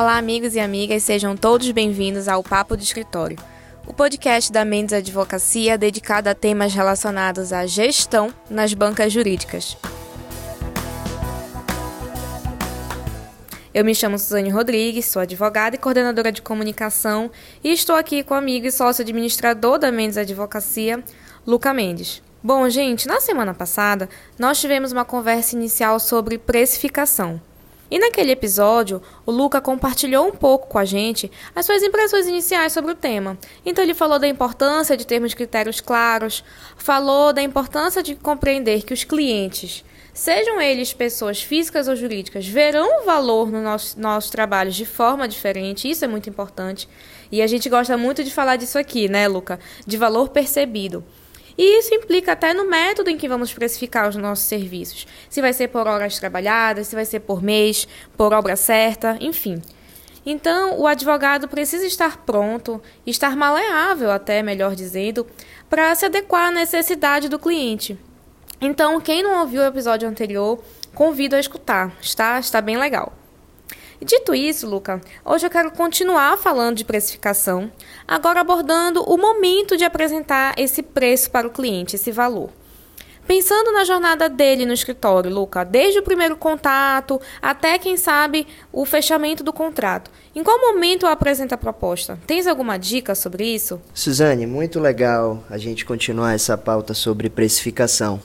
[0.00, 3.36] Olá, amigos e amigas, sejam todos bem-vindos ao Papo de Escritório,
[3.84, 9.76] o podcast da Mendes Advocacia dedicado a temas relacionados à gestão nas bancas jurídicas.
[13.74, 17.28] Eu me chamo Suzane Rodrigues, sou advogada e coordenadora de comunicação
[17.64, 21.02] e estou aqui com o amigo e sócio administrador da Mendes Advocacia,
[21.44, 22.22] Luca Mendes.
[22.40, 24.08] Bom, gente, na semana passada
[24.38, 27.47] nós tivemos uma conversa inicial sobre precificação.
[27.90, 32.72] E naquele episódio, o Luca compartilhou um pouco com a gente as suas impressões iniciais
[32.72, 33.38] sobre o tema.
[33.64, 36.44] Então ele falou da importância de termos critérios claros,
[36.76, 43.04] falou da importância de compreender que os clientes sejam eles pessoas físicas ou jurídicas, verão
[43.04, 46.88] valor nos nossos trabalhos de forma diferente, isso é muito importante.
[47.30, 49.60] E a gente gosta muito de falar disso aqui, né, Luca?
[49.86, 51.04] De valor percebido.
[51.58, 55.08] E isso implica até no método em que vamos precificar os nossos serviços.
[55.28, 59.60] Se vai ser por horas trabalhadas, se vai ser por mês, por obra certa, enfim.
[60.24, 65.26] Então, o advogado precisa estar pronto, estar maleável, até melhor dizendo,
[65.68, 67.98] para se adequar à necessidade do cliente.
[68.60, 70.62] Então, quem não ouviu o episódio anterior,
[70.94, 73.17] convido a escutar, está, está bem legal.
[74.00, 77.70] Dito isso, Luca, hoje eu quero continuar falando de precificação,
[78.06, 82.50] agora abordando o momento de apresentar esse preço para o cliente, esse valor.
[83.26, 88.86] Pensando na jornada dele no escritório, Luca, desde o primeiro contato até, quem sabe, o
[88.86, 90.10] fechamento do contrato.
[90.32, 92.18] Em qual momento eu apresento a proposta?
[92.24, 93.80] Tens alguma dica sobre isso?
[93.92, 98.20] Suzane, muito legal a gente continuar essa pauta sobre precificação.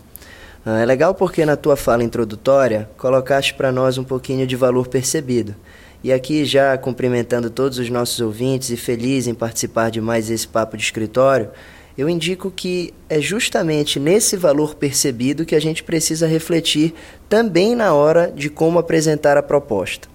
[0.66, 4.88] Ah, é legal porque na tua fala introdutória colocaste para nós um pouquinho de valor
[4.88, 5.54] percebido.
[6.02, 10.48] E aqui, já cumprimentando todos os nossos ouvintes e feliz em participar de mais esse
[10.48, 11.50] papo de escritório,
[11.98, 16.94] eu indico que é justamente nesse valor percebido que a gente precisa refletir
[17.28, 20.13] também na hora de como apresentar a proposta.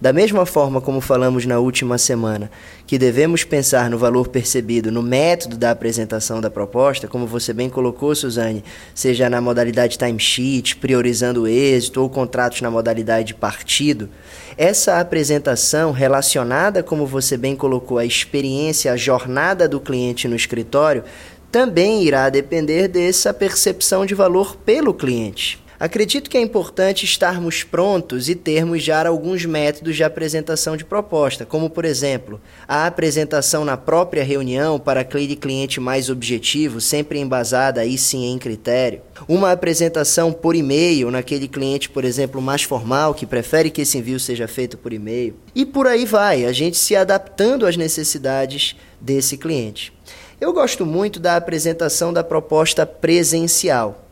[0.00, 2.50] Da mesma forma como falamos na última semana,
[2.86, 7.70] que devemos pensar no valor percebido no método da apresentação da proposta, como você bem
[7.70, 14.10] colocou, Suzane, seja na modalidade timesheet, priorizando o êxito, ou contratos na modalidade partido,
[14.58, 21.04] essa apresentação relacionada, como você bem colocou, à experiência, à jornada do cliente no escritório,
[21.50, 25.63] também irá depender dessa percepção de valor pelo cliente.
[25.84, 31.44] Acredito que é importante estarmos prontos e termos já alguns métodos de apresentação de proposta,
[31.44, 37.82] como, por exemplo, a apresentação na própria reunião para aquele cliente mais objetivo, sempre embasada
[37.82, 43.26] aí sim em critério, uma apresentação por e-mail naquele cliente, por exemplo, mais formal, que
[43.26, 46.96] prefere que esse envio seja feito por e-mail, e por aí vai, a gente se
[46.96, 49.92] adaptando às necessidades desse cliente.
[50.40, 54.03] Eu gosto muito da apresentação da proposta presencial.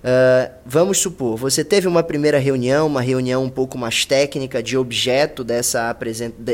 [0.00, 4.74] Uh, vamos supor, você teve uma primeira reunião, uma reunião um pouco mais técnica de
[4.74, 5.94] objeto dessa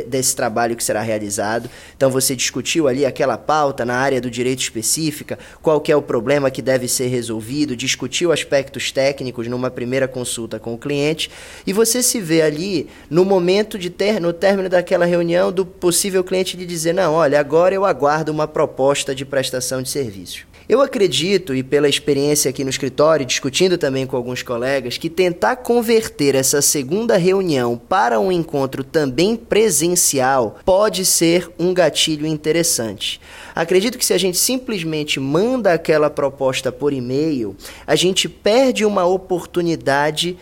[0.08, 1.70] desse trabalho que será realizado.
[1.96, 6.02] Então você discutiu ali aquela pauta na área do direito específica, qual que é o
[6.02, 11.30] problema que deve ser resolvido, discutiu aspectos técnicos numa primeira consulta com o cliente
[11.64, 16.24] e você se vê ali no momento de ter no término daquela reunião do possível
[16.24, 20.55] cliente lhe dizer: "Não, olha, agora eu aguardo uma proposta de prestação de serviço".
[20.68, 25.54] Eu acredito, e pela experiência aqui no escritório, discutindo também com alguns colegas, que tentar
[25.56, 33.20] converter essa segunda reunião para um encontro também presencial pode ser um gatilho interessante.
[33.54, 37.54] Acredito que se a gente simplesmente manda aquela proposta por e-mail,
[37.86, 40.38] a gente perde uma oportunidade de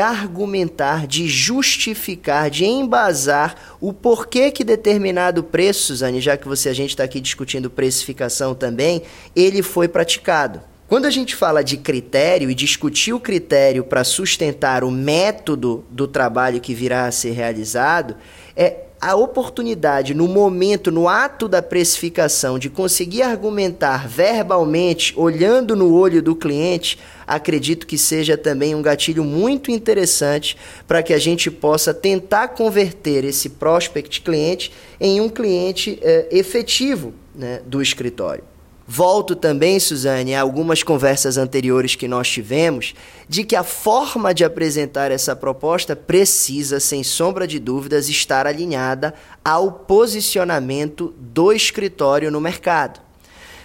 [0.00, 6.74] argumentar, de justificar, de embasar o porquê que determinado preço, Suzane, já que você a
[6.74, 9.02] gente está aqui discutindo precificação também,
[9.36, 10.60] ele foi praticado.
[10.88, 16.08] Quando a gente fala de critério e discutir o critério para sustentar o método do
[16.08, 18.16] trabalho que virá a ser realizado,
[18.56, 25.94] é a oportunidade no momento, no ato da precificação, de conseguir argumentar verbalmente, olhando no
[25.94, 30.56] olho do cliente, acredito que seja também um gatilho muito interessante
[30.86, 37.14] para que a gente possa tentar converter esse prospect cliente em um cliente eh, efetivo
[37.34, 38.42] né, do escritório.
[38.90, 42.94] Volto também, Suzane, a algumas conversas anteriores que nós tivemos,
[43.28, 49.12] de que a forma de apresentar essa proposta precisa, sem sombra de dúvidas, estar alinhada
[49.44, 53.07] ao posicionamento do escritório no mercado.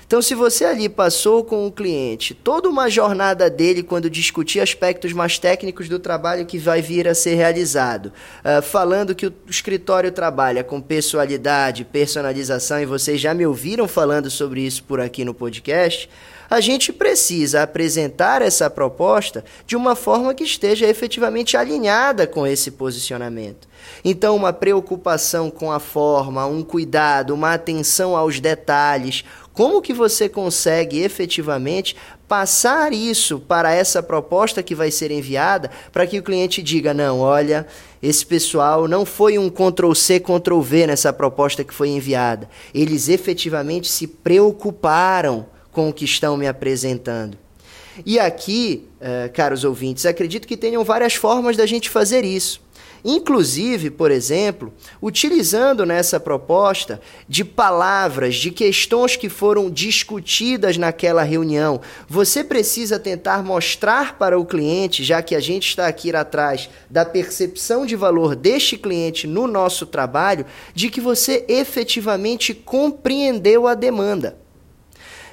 [0.06, 5.14] Então, se você ali passou com o cliente toda uma jornada dele quando discutir aspectos
[5.14, 10.12] mais técnicos do trabalho que vai vir a ser realizado, uh, falando que o escritório
[10.12, 15.34] trabalha com pessoalidade, personalização, e vocês já me ouviram falando sobre isso por aqui no
[15.34, 16.10] podcast,
[16.54, 22.70] a gente precisa apresentar essa proposta de uma forma que esteja efetivamente alinhada com esse
[22.70, 23.68] posicionamento.
[24.06, 30.28] Então, uma preocupação com a forma, um cuidado, uma atenção aos detalhes, como que você
[30.28, 31.96] consegue efetivamente
[32.28, 37.20] passar isso para essa proposta que vai ser enviada para que o cliente diga: não,
[37.20, 37.68] olha,
[38.02, 42.50] esse pessoal não foi um Ctrl-C, Ctrl-V nessa proposta que foi enviada.
[42.74, 47.38] Eles efetivamente se preocuparam com o que estão me apresentando.
[48.04, 52.63] E aqui, uh, caros ouvintes, acredito que tenham várias formas da gente fazer isso.
[53.06, 61.82] Inclusive, por exemplo, utilizando nessa proposta de palavras, de questões que foram discutidas naquela reunião,
[62.08, 67.04] você precisa tentar mostrar para o cliente, já que a gente está aqui atrás da
[67.04, 74.43] percepção de valor deste cliente no nosso trabalho, de que você efetivamente compreendeu a demanda.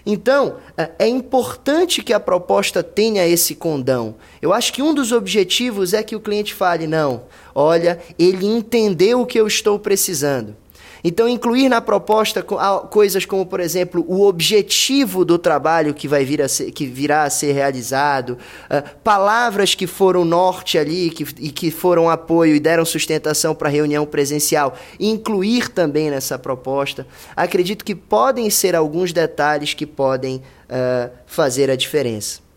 [0.05, 4.15] Então, é, é importante que a proposta tenha esse condão.
[4.41, 7.23] Eu acho que um dos objetivos é que o cliente fale: não,
[7.55, 10.57] olha, ele entendeu o que eu estou precisando.
[11.03, 12.43] Então, incluir na proposta
[12.91, 17.25] coisas como, por exemplo, o objetivo do trabalho que, vai vir a ser, que virá
[17.25, 18.39] a ser realizado,
[18.71, 23.69] uh, palavras que foram norte ali que, e que foram apoio e deram sustentação para
[23.69, 27.07] a reunião presencial, incluir também nessa proposta.
[27.35, 32.50] Acredito que podem ser alguns detalhes que podem uh, fazer a diferença.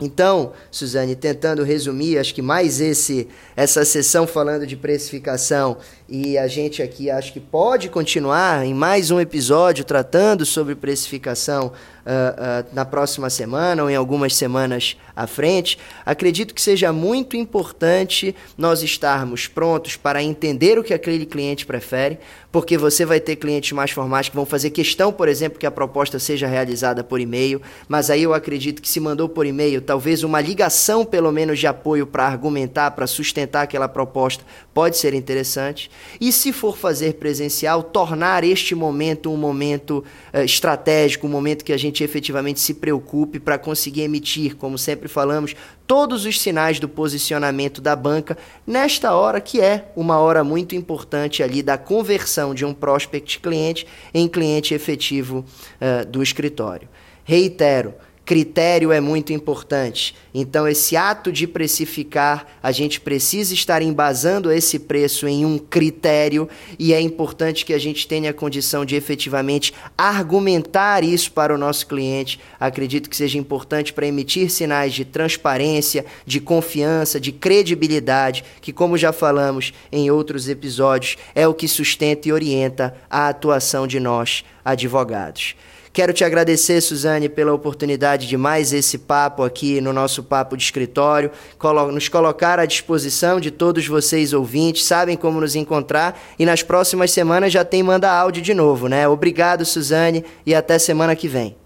[0.00, 5.78] Então, Suzane, tentando resumir, acho que mais esse essa sessão falando de precificação
[6.08, 11.66] e a gente aqui acho que pode continuar em mais um episódio tratando sobre precificação
[11.66, 15.78] uh, uh, na próxima semana ou em algumas semanas à frente.
[16.06, 22.18] Acredito que seja muito importante nós estarmos prontos para entender o que aquele cliente prefere,
[22.50, 25.70] porque você vai ter clientes mais formais que vão fazer questão, por exemplo, que a
[25.70, 30.22] proposta seja realizada por e-mail, mas aí eu acredito que se mandou por e-mail, talvez
[30.22, 34.44] uma ligação pelo menos de apoio para argumentar, para sustentar aquela proposta
[34.74, 35.90] pode ser interessante.
[36.20, 40.04] E se for fazer presencial, tornar este momento um momento
[40.34, 45.08] uh, estratégico, um momento que a gente efetivamente se preocupe para conseguir emitir, como sempre
[45.08, 45.56] falamos,
[45.86, 48.36] todos os sinais do posicionamento da banca
[48.66, 53.86] nesta hora que é uma hora muito importante ali da conversão de um prospect cliente
[54.12, 55.46] em cliente efetivo
[55.80, 56.86] uh, do escritório.
[57.24, 57.94] Reitero,
[58.28, 60.14] critério é muito importante.
[60.34, 66.46] Então, esse ato de precificar, a gente precisa estar embasando esse preço em um critério
[66.78, 71.56] e é importante que a gente tenha a condição de efetivamente argumentar isso para o
[71.56, 72.38] nosso cliente.
[72.60, 78.98] Acredito que seja importante para emitir sinais de transparência, de confiança, de credibilidade, que, como
[78.98, 84.44] já falamos em outros episódios, é o que sustenta e orienta a atuação de nós,
[84.62, 85.54] advogados.
[85.92, 90.62] Quero te agradecer, Suzane, pela oportunidade de mais esse papo aqui no nosso papo de
[90.62, 91.30] escritório,
[91.92, 97.10] nos colocar à disposição de todos vocês ouvintes, sabem como nos encontrar e nas próximas
[97.10, 99.08] semanas já tem manda áudio de novo, né?
[99.08, 101.56] Obrigado, Suzane, e até semana que vem.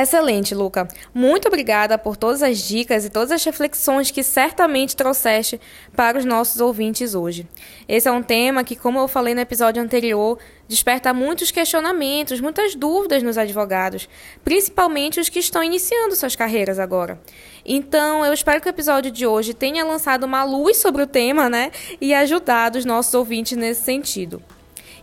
[0.00, 0.86] Excelente, Luca.
[1.12, 5.60] Muito obrigada por todas as dicas e todas as reflexões que certamente trouxeste
[5.96, 7.48] para os nossos ouvintes hoje.
[7.88, 12.76] Esse é um tema que, como eu falei no episódio anterior, desperta muitos questionamentos, muitas
[12.76, 14.08] dúvidas nos advogados,
[14.44, 17.20] principalmente os que estão iniciando suas carreiras agora.
[17.66, 21.50] Então, eu espero que o episódio de hoje tenha lançado uma luz sobre o tema,
[21.50, 24.40] né, e ajudado os nossos ouvintes nesse sentido.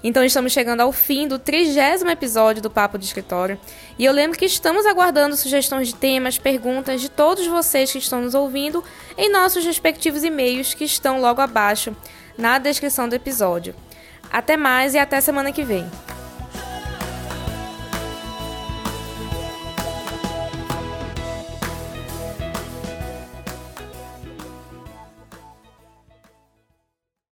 [0.07, 3.59] Então estamos chegando ao fim do trigésimo episódio do Papo de Escritório.
[3.97, 8.21] E eu lembro que estamos aguardando sugestões de temas, perguntas de todos vocês que estão
[8.21, 8.83] nos ouvindo
[9.17, 11.95] em nossos respectivos e-mails que estão logo abaixo
[12.37, 13.73] na descrição do episódio.
[14.31, 15.89] Até mais e até semana que vem.